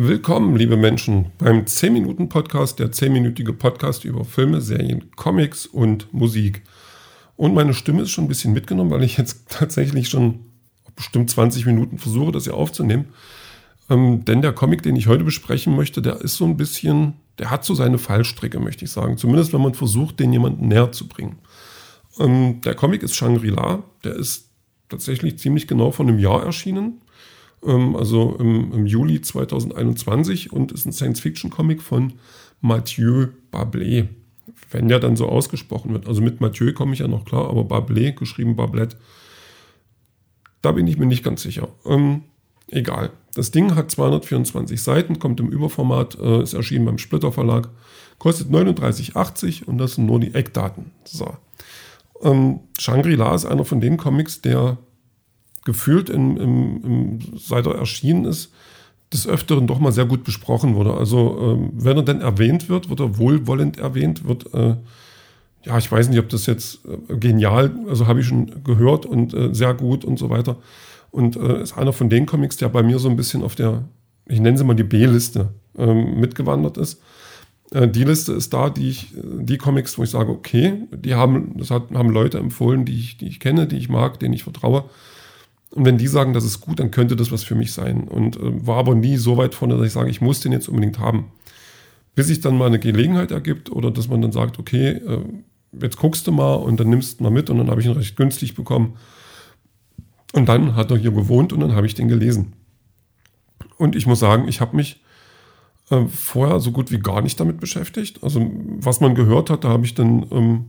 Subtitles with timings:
[0.00, 6.62] Willkommen, liebe Menschen, beim 10-Minuten-Podcast, der 10-minütige Podcast über Filme, Serien, Comics und Musik.
[7.34, 10.52] Und meine Stimme ist schon ein bisschen mitgenommen, weil ich jetzt tatsächlich schon
[10.94, 13.06] bestimmt 20 Minuten versuche, das hier aufzunehmen.
[13.90, 17.50] Ähm, denn der Comic, den ich heute besprechen möchte, der ist so ein bisschen, der
[17.50, 19.18] hat so seine Fallstrecke, möchte ich sagen.
[19.18, 21.38] Zumindest wenn man versucht, den jemanden näher zu bringen.
[22.20, 24.48] Ähm, der Comic ist Shangri-La, der ist
[24.88, 27.00] tatsächlich ziemlich genau vor einem Jahr erschienen
[27.64, 32.14] ähm, also im, im, Juli 2021 und ist ein Science-Fiction-Comic von
[32.60, 34.08] Mathieu Bablé.
[34.70, 36.06] Wenn der dann so ausgesprochen wird.
[36.06, 38.96] Also mit Mathieu komme ich ja noch klar, aber Bablé, geschrieben Bablette,
[40.62, 41.68] da bin ich mir nicht ganz sicher.
[41.86, 42.22] Ähm,
[42.68, 43.10] egal.
[43.34, 47.68] Das Ding hat 224 Seiten, kommt im Überformat, äh, ist erschienen beim Splitter Verlag,
[48.18, 50.90] kostet 39,80 und das sind nur die Eckdaten.
[51.04, 51.36] So.
[52.22, 54.78] Ähm, Shangri-La ist einer von den Comics, der
[55.68, 58.50] gefühlt, im, im, im, seit er erschienen ist,
[59.12, 60.94] des Öfteren doch mal sehr gut besprochen wurde.
[60.94, 64.76] Also ähm, wenn er denn erwähnt wird, wird er wohlwollend erwähnt, wird, äh,
[65.64, 69.34] ja, ich weiß nicht, ob das jetzt äh, genial, also habe ich schon gehört und
[69.34, 70.56] äh, sehr gut und so weiter.
[71.10, 73.84] Und äh, ist einer von den Comics, der bei mir so ein bisschen auf der,
[74.26, 77.02] ich nenne sie mal die B-Liste, ähm, mitgewandert ist.
[77.72, 81.56] Äh, die Liste ist da, die ich, die Comics, wo ich sage, okay, die haben,
[81.58, 84.44] das hat, haben Leute empfohlen, die ich, die ich kenne, die ich mag, denen ich
[84.44, 84.84] vertraue.
[85.70, 88.08] Und wenn die sagen, das ist gut, dann könnte das was für mich sein.
[88.08, 90.68] Und äh, war aber nie so weit vorne, dass ich sage, ich muss den jetzt
[90.68, 91.30] unbedingt haben.
[92.14, 95.24] Bis sich dann mal eine Gelegenheit ergibt oder dass man dann sagt, okay, äh,
[95.80, 97.92] jetzt guckst du mal und dann nimmst du mal mit und dann habe ich ihn
[97.92, 98.96] recht günstig bekommen.
[100.32, 102.54] Und dann hat er hier gewohnt und dann habe ich den gelesen.
[103.76, 105.02] Und ich muss sagen, ich habe mich
[105.90, 108.22] äh, vorher so gut wie gar nicht damit beschäftigt.
[108.22, 110.64] Also was man gehört hat, da habe ich dann ähm,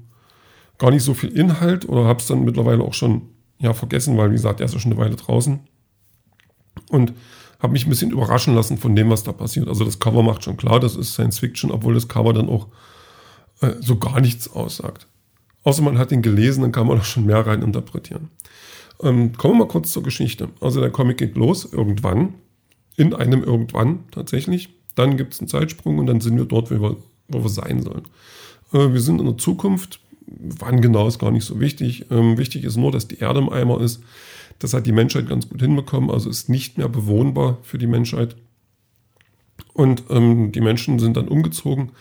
[0.77, 3.21] gar nicht so viel Inhalt oder habe es dann mittlerweile auch schon
[3.59, 5.59] ja vergessen, weil wie gesagt, er ist ja schon eine Weile draußen.
[6.89, 7.13] Und
[7.59, 9.67] habe mich ein bisschen überraschen lassen von dem, was da passiert.
[9.67, 12.67] Also das Cover macht schon klar, das ist Science Fiction, obwohl das Cover dann auch
[13.61, 15.07] äh, so gar nichts aussagt.
[15.63, 18.29] Außer man hat ihn gelesen, dann kann man auch schon mehr rein interpretieren.
[19.01, 20.49] Ähm, kommen wir mal kurz zur Geschichte.
[20.61, 22.35] Also der Comic geht los irgendwann,
[22.95, 24.69] in einem irgendwann tatsächlich.
[24.95, 26.97] Dann gibt es einen Zeitsprung und dann sind wir dort, wo wir,
[27.27, 28.07] wo wir sein sollen.
[28.73, 29.99] Äh, wir sind in der Zukunft,
[30.37, 32.05] Wann genau ist gar nicht so wichtig.
[32.11, 34.01] Ähm, wichtig ist nur, dass die Erde im Eimer ist.
[34.59, 38.35] Das hat die Menschheit ganz gut hinbekommen, also ist nicht mehr bewohnbar für die Menschheit.
[39.73, 41.91] Und ähm, die Menschen sind dann umgezogen,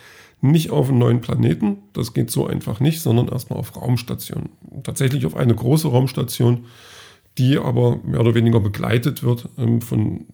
[0.41, 4.51] nicht auf einen neuen Planeten, das geht so einfach nicht, sondern erstmal auf Raumstationen.
[4.83, 6.67] Tatsächlich auf eine große Raumstation,
[7.39, 10.27] die aber mehr oder weniger begleitet wird ähm, von,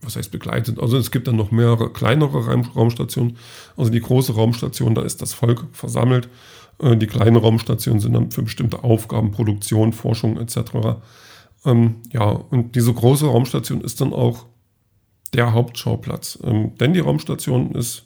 [0.00, 0.80] was heißt begleitet?
[0.80, 2.44] Also es gibt dann noch mehrere kleinere
[2.74, 3.36] Raumstationen.
[3.76, 6.28] Also die große Raumstation, da ist das Volk versammelt
[6.82, 11.00] die kleinen Raumstationen sind dann für bestimmte Aufgaben, Produktion, Forschung etc.
[11.64, 14.46] Ähm, ja, und diese große Raumstation ist dann auch
[15.34, 16.38] der Hauptschauplatz.
[16.44, 18.04] Ähm, denn die Raumstation ist,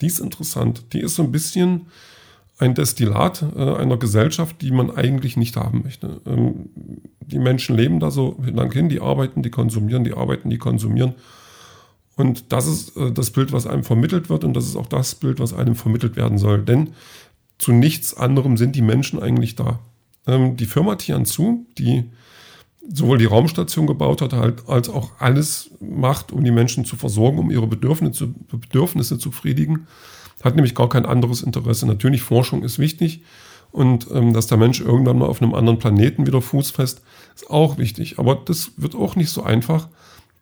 [0.00, 0.92] die ist interessant.
[0.92, 1.86] Die ist so ein bisschen
[2.58, 6.20] ein Destillat äh, einer Gesellschaft, die man eigentlich nicht haben möchte.
[6.26, 6.70] Ähm,
[7.20, 11.14] die Menschen leben da so lang hin, die arbeiten, die konsumieren, die arbeiten, die konsumieren.
[12.16, 15.16] Und das ist äh, das Bild, was einem vermittelt wird und das ist auch das
[15.16, 16.62] Bild, was einem vermittelt werden soll.
[16.62, 16.90] Denn
[17.58, 19.80] zu nichts anderem sind die Menschen eigentlich da.
[20.26, 22.04] Ähm, die Firma Tianzu, die
[22.88, 27.38] sowohl die Raumstation gebaut hat, halt, als auch alles macht, um die Menschen zu versorgen,
[27.38, 29.86] um ihre Bedürfnisse, Bedürfnisse zu befriedigen,
[30.42, 31.86] hat nämlich gar kein anderes Interesse.
[31.86, 33.22] Natürlich, Forschung ist wichtig
[33.72, 37.02] und ähm, dass der Mensch irgendwann mal auf einem anderen Planeten wieder fußfest,
[37.34, 38.18] ist auch wichtig.
[38.18, 39.88] Aber das wird auch nicht so einfach,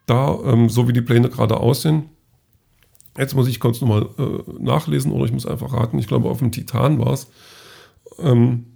[0.06, 2.10] da, ähm, so wie die Pläne gerade aussehen,
[3.16, 5.98] Jetzt muss ich kurz nochmal äh, nachlesen oder ich muss einfach raten.
[5.98, 7.28] Ich glaube, auf dem Titan war es.
[8.18, 8.66] Ähm,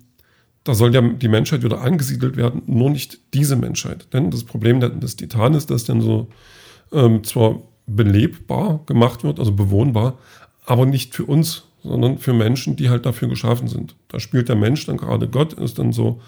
[0.65, 4.13] da soll ja die Menschheit wieder angesiedelt werden, nur nicht diese Menschheit.
[4.13, 6.29] Denn das Problem des Titan ist, dass dann so
[6.93, 10.19] ähm, zwar belebbar gemacht wird, also bewohnbar,
[10.65, 13.95] aber nicht für uns, sondern für Menschen, die halt dafür geschaffen sind.
[14.09, 16.21] Da spielt der Mensch dann gerade Gott, ist dann so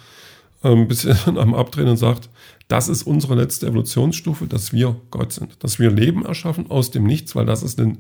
[0.63, 2.29] ein ähm, bisschen am Abdrehen und sagt,
[2.69, 7.05] das ist unsere letzte Evolutionsstufe, dass wir Gott sind, dass wir Leben erschaffen aus dem
[7.05, 7.97] Nichts, weil das ist eine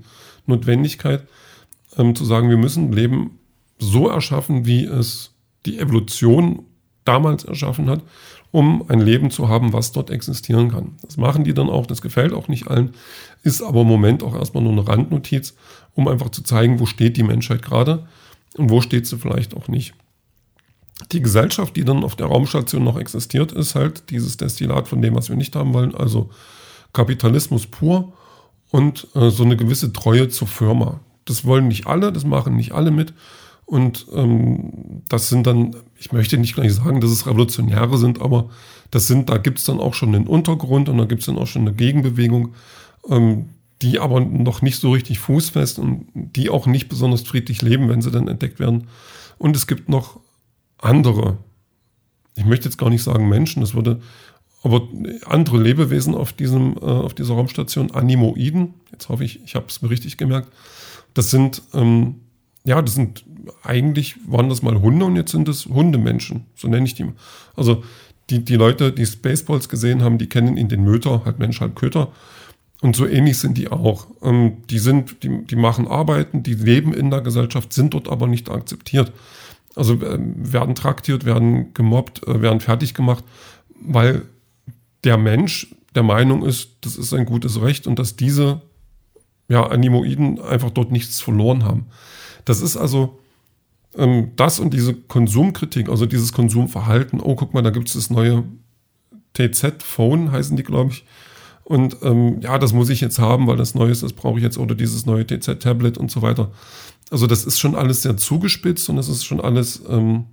[0.47, 1.27] Notwendigkeit,
[1.97, 3.39] ähm, zu sagen, wir müssen Leben
[3.79, 5.33] so erschaffen, wie es
[5.67, 6.65] die Evolution
[7.05, 8.03] damals erschaffen hat,
[8.51, 10.97] um ein Leben zu haben, was dort existieren kann.
[11.03, 12.91] Das machen die dann auch, das gefällt auch nicht allen,
[13.43, 15.55] ist aber im Moment auch erstmal nur eine Randnotiz,
[15.95, 18.07] um einfach zu zeigen, wo steht die Menschheit gerade
[18.57, 19.95] und wo steht sie vielleicht auch nicht
[21.13, 25.15] die Gesellschaft, die dann auf der Raumstation noch existiert, ist halt dieses Destillat von dem,
[25.15, 26.31] was wir nicht haben wollen, also
[26.93, 28.13] Kapitalismus pur
[28.71, 31.01] und äh, so eine gewisse Treue zur Firma.
[31.25, 33.15] Das wollen nicht alle, das machen nicht alle mit.
[33.65, 38.49] Und ähm, das sind dann, ich möchte nicht gleich sagen, dass es Revolutionäre sind, aber
[38.91, 41.37] das sind, da gibt es dann auch schon einen Untergrund und da gibt es dann
[41.37, 42.55] auch schon eine Gegenbewegung,
[43.11, 43.51] ähm,
[43.83, 48.01] die aber noch nicht so richtig fußfest und die auch nicht besonders friedlich leben, wenn
[48.01, 48.89] sie dann entdeckt werden.
[49.37, 50.19] Und es gibt noch
[50.79, 51.39] andere,
[52.37, 54.01] ich möchte jetzt gar nicht sagen Menschen, das würde,
[54.63, 54.89] aber
[55.27, 59.83] andere Lebewesen auf, diesem, äh, auf dieser Raumstation, Animoiden, jetzt hoffe ich, ich habe es
[59.83, 60.49] mir richtig gemerkt,
[61.15, 62.17] das sind, ähm,
[62.65, 63.25] ja, das sind,
[63.63, 67.07] eigentlich waren das mal Hunde und jetzt sind es Hundemenschen, so nenne ich die.
[67.57, 67.83] Also
[68.31, 71.77] die, die Leute, die Spaceballs gesehen haben, die kennen ihn den Möter, halt Mensch, halt
[71.77, 72.13] Köter.
[72.81, 74.07] Und so ähnlich sind die auch.
[74.23, 78.27] Ähm, die sind, die, die machen Arbeiten, die leben in der Gesellschaft, sind dort aber
[78.27, 79.13] nicht akzeptiert.
[79.79, 83.25] Also äh, werden traktiert, werden gemobbt, äh, werden fertig gemacht,
[83.81, 84.27] weil
[85.05, 88.61] der Mensch der Meinung ist, das ist ein gutes Recht und dass diese
[89.49, 91.87] ja, Animoiden einfach dort nichts verloren haben.
[92.45, 93.19] Das ist also
[93.97, 97.21] ähm, das und diese Konsumkritik, also dieses Konsumverhalten.
[97.21, 98.45] Oh, guck mal, da gibt es das neue
[99.35, 101.05] TZ-Phone, heißen die, glaube ich.
[101.65, 104.45] Und ähm, ja, das muss ich jetzt haben, weil das Neue ist, das brauche ich
[104.45, 106.51] jetzt, oder dieses neue TZ-Tablet und so weiter.
[107.11, 110.27] Also das ist schon alles sehr zugespitzt und das ist schon alles, ähm,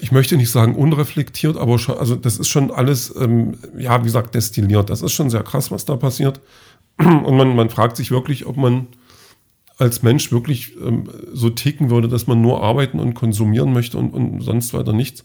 [0.00, 4.06] ich möchte nicht sagen unreflektiert, aber schon, also das ist schon alles, ähm, ja, wie
[4.06, 4.90] gesagt, destilliert.
[4.90, 6.40] Das ist schon sehr krass, was da passiert.
[6.98, 8.86] Und man, man fragt sich wirklich, ob man
[9.78, 14.10] als Mensch wirklich ähm, so ticken würde, dass man nur arbeiten und konsumieren möchte und,
[14.14, 15.24] und sonst weiter nichts.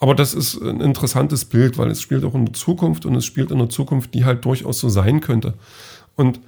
[0.00, 3.26] Aber das ist ein interessantes Bild, weil es spielt auch in der Zukunft und es
[3.26, 5.54] spielt in der Zukunft, die halt durchaus so sein könnte.
[6.16, 6.40] Und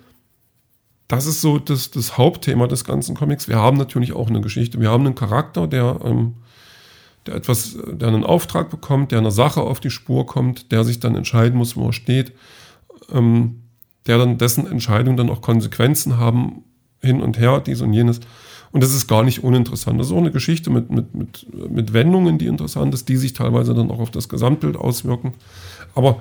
[1.14, 3.48] das ist so das, das Hauptthema des ganzen Comics.
[3.48, 4.80] Wir haben natürlich auch eine Geschichte.
[4.80, 6.34] Wir haben einen Charakter, der, ähm,
[7.26, 11.00] der etwas, der einen Auftrag bekommt, der einer Sache auf die Spur kommt, der sich
[11.00, 12.32] dann entscheiden muss, wo er steht,
[13.12, 13.62] ähm,
[14.06, 16.64] der dann dessen Entscheidungen dann auch Konsequenzen haben,
[17.00, 18.20] hin und her, dies und jenes.
[18.72, 20.00] Und das ist gar nicht uninteressant.
[20.00, 23.32] Das ist auch eine Geschichte mit, mit, mit, mit Wendungen, die interessant ist, die sich
[23.32, 25.34] teilweise dann auch auf das Gesamtbild auswirken.
[25.94, 26.20] Aber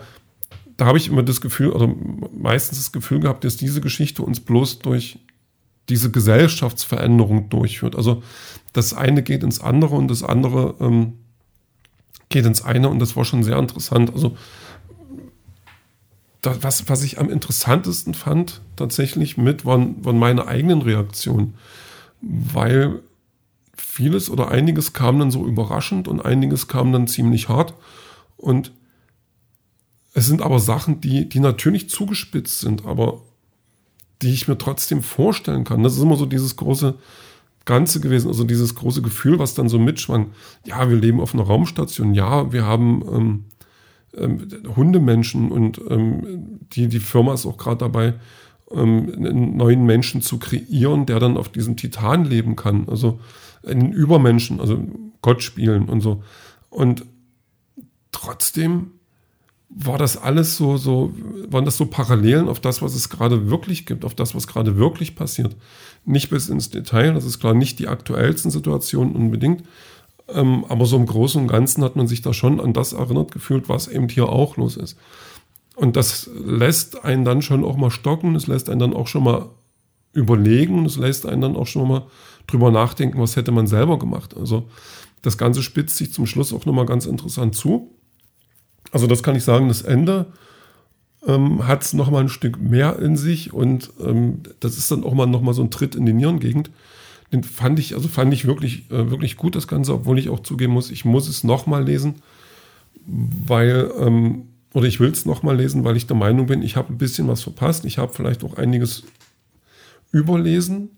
[0.78, 1.94] da habe ich immer das Gefühl, oder
[2.32, 5.20] meistens das Gefühl gehabt, dass diese Geschichte uns bloß durch
[5.90, 7.96] diese Gesellschaftsveränderung durchführt.
[7.96, 8.24] Also
[8.72, 11.14] das eine geht ins andere und das andere ähm,
[12.30, 14.14] geht ins eine und das war schon sehr interessant.
[14.14, 14.38] Also
[16.42, 21.56] das, was, was ich am interessantesten fand tatsächlich mit, waren, waren meine eigenen Reaktionen
[22.24, 23.02] weil
[23.76, 27.74] vieles oder einiges kam dann so überraschend und einiges kam dann ziemlich hart.
[28.38, 28.72] Und
[30.14, 33.22] es sind aber Sachen, die, die natürlich zugespitzt sind, aber
[34.22, 35.84] die ich mir trotzdem vorstellen kann.
[35.84, 36.96] Das ist immer so dieses große
[37.66, 40.32] Ganze gewesen, also dieses große Gefühl, was dann so mitschwang.
[40.66, 42.14] Ja, wir leben auf einer Raumstation.
[42.14, 43.46] Ja, wir haben ähm,
[44.16, 48.16] ähm, Hundemenschen und ähm, die, die Firma ist auch gerade dabei,
[48.72, 52.88] ähm, einen neuen Menschen zu kreieren, der dann auf diesem Titan leben kann.
[52.88, 53.20] Also
[53.66, 54.80] einen Übermenschen, also
[55.22, 56.22] Gott spielen und so.
[56.70, 57.06] Und
[58.12, 58.92] trotzdem
[59.76, 61.14] war das alles so, so,
[61.50, 64.78] waren das so Parallelen auf das, was es gerade wirklich gibt, auf das, was gerade
[64.78, 65.56] wirklich passiert.
[66.06, 69.64] Nicht bis ins Detail, das ist klar nicht die aktuellsten Situationen unbedingt,
[70.28, 73.32] ähm, aber so im Großen und Ganzen hat man sich da schon an das erinnert
[73.32, 74.98] gefühlt, was eben hier auch los ist.
[75.76, 79.24] Und das lässt einen dann schon auch mal stocken, das lässt einen dann auch schon
[79.24, 79.50] mal
[80.14, 82.06] überlegen, das lässt einen dann auch schon mal
[82.46, 84.36] drüber nachdenken, was hätte man selber gemacht.
[84.38, 84.70] Also
[85.24, 87.90] das Ganze spitzt sich zum Schluss auch nochmal ganz interessant zu.
[88.94, 90.28] Also das kann ich sagen, das Ende
[91.28, 95.16] ähm, hat es nochmal ein Stück mehr in sich und ähm, das ist dann auch
[95.16, 96.70] mal nochmal so ein Tritt in die Nierengegend.
[97.32, 100.42] Den fand ich, also fand ich wirklich, äh, wirklich gut, das Ganze, obwohl ich auch
[100.42, 102.22] zugeben muss, ich muss es nochmal lesen,
[103.06, 106.94] weil ähm, oder ich will es nochmal lesen, weil ich der Meinung bin, ich habe
[106.94, 107.86] ein bisschen was verpasst.
[107.86, 109.04] Ich habe vielleicht auch einiges
[110.12, 110.90] überlesen.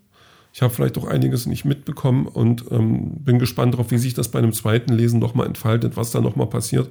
[0.52, 4.30] Ich habe vielleicht auch einiges nicht mitbekommen und ähm, bin gespannt darauf, wie sich das
[4.30, 6.88] bei einem zweiten Lesen nochmal entfaltet, was da nochmal passiert.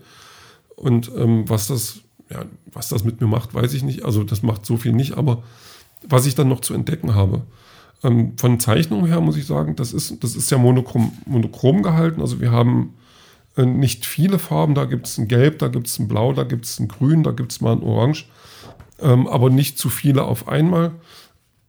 [0.75, 4.03] Und ähm, was das, ja, was das mit mir macht, weiß ich nicht.
[4.03, 5.43] Also das macht so viel nicht, aber
[6.07, 7.43] was ich dann noch zu entdecken habe.
[8.03, 12.21] Ähm, von Zeichnung her muss ich sagen, das ist, das ist ja monochrom, monochrom gehalten.
[12.21, 12.93] Also wir haben
[13.57, 14.75] äh, nicht viele Farben.
[14.75, 17.23] Da gibt es ein Gelb, da gibt es ein Blau, da gibt es ein Grün,
[17.23, 18.25] da gibt es mal ein Orange.
[18.99, 20.91] Ähm, aber nicht zu viele auf einmal.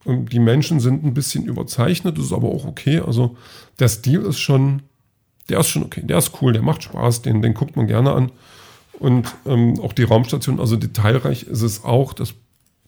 [0.04, 3.00] Und die Menschen sind ein bisschen überzeichnet, das ist aber auch okay.
[3.00, 3.36] Also
[3.80, 4.82] der Stil ist schon,
[5.48, 8.12] der ist schon okay, der ist cool, der macht Spaß, den, den guckt man gerne
[8.12, 8.30] an.
[8.99, 12.35] Und ähm, auch die Raumstation, also detailreich ist es auch, das,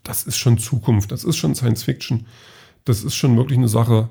[0.03, 2.27] das ist schon Zukunft, das ist schon Science Fiction.
[2.85, 4.09] Das ist schon wirklich eine Sache,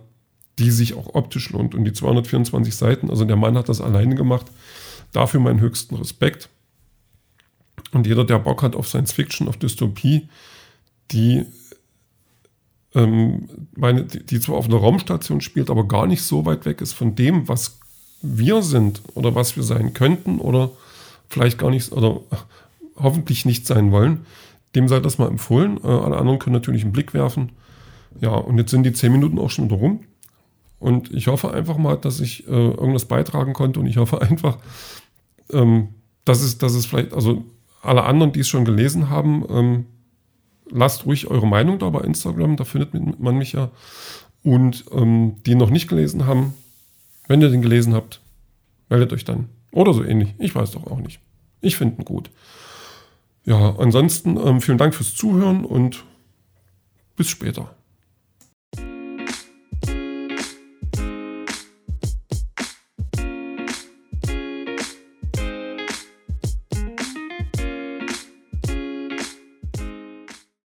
[0.60, 1.74] die sich auch optisch lohnt.
[1.74, 4.48] Und die 224 Seiten, also der Mann hat das alleine gemacht.
[5.12, 6.50] Dafür meinen höchsten Respekt.
[7.92, 10.28] Und jeder, der Bock hat auf Science Fiction, auf Dystopie,
[11.12, 11.46] die,
[12.94, 16.82] ähm, meine, die, die zwar auf einer Raumstation spielt, aber gar nicht so weit weg
[16.82, 17.80] ist von dem, was
[18.22, 20.72] wir sind oder was wir sein könnten oder
[21.30, 22.22] vielleicht gar nicht oder
[22.96, 24.26] hoffentlich nicht sein wollen,
[24.76, 25.80] dem sei das mal empfohlen.
[25.84, 27.52] Äh, alle anderen können natürlich einen Blick werfen.
[28.20, 30.02] Ja, und jetzt sind die zehn Minuten auch schon wieder rum.
[30.80, 33.80] Und ich hoffe einfach mal, dass ich äh, irgendwas beitragen konnte.
[33.80, 34.58] Und ich hoffe einfach,
[35.52, 35.90] ähm,
[36.26, 37.44] dass, es, dass es vielleicht, also
[37.82, 39.86] alle anderen, die es schon gelesen haben, ähm,
[40.70, 43.70] lasst ruhig eure Meinung da bei Instagram, da findet man mich ja.
[44.44, 46.54] Und ähm, die noch nicht gelesen haben,
[47.28, 48.22] wenn ihr den gelesen habt,
[48.90, 49.50] meldet euch dann.
[49.78, 50.34] Oder so ähnlich.
[50.40, 51.20] Ich weiß doch auch nicht.
[51.62, 52.32] Ich finde ihn gut.
[53.46, 56.04] Ja, ansonsten ähm, vielen Dank fürs Zuhören und
[57.16, 57.77] bis später.